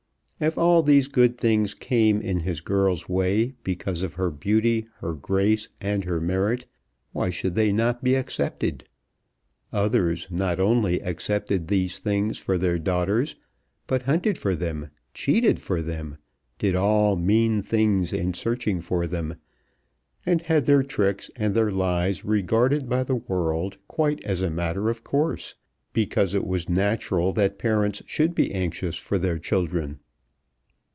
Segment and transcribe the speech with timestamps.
[0.43, 5.13] If all these good things came in his girl's way because of her beauty, her
[5.13, 6.65] grace, and her merit,
[7.11, 8.85] why should they not be accepted?
[9.71, 13.35] Others not only accepted these things for their daughters,
[13.85, 16.17] but hunted for them, cheated for them,
[16.57, 19.35] did all mean things in searching for them,
[20.25, 24.89] and had their tricks and their lies regarded by the world quite as a matter
[24.89, 25.53] of course,
[25.93, 29.99] because it was natural that parents should be anxious for their children.